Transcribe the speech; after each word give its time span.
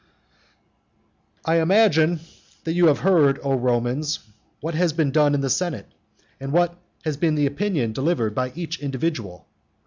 I 1.45 1.57
imagine 1.57 2.21
that 2.63 2.73
you 2.73 2.87
have 2.87 3.01
heard, 3.01 3.39
O 3.43 3.53
Romans, 3.55 4.17
what 4.59 4.73
has 4.73 4.93
been 4.93 5.11
done 5.11 5.35
in 5.35 5.41
the 5.41 5.49
senate, 5.51 5.91
and 6.39 6.51
what 6.51 6.75
has 7.05 7.17
been 7.17 7.35
the 7.35 7.45
opinion 7.45 7.93
delivered 7.93 8.33
by 8.33 8.51
each 8.55 8.79
individual. 8.79 9.45